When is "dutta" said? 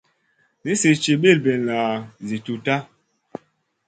2.45-2.75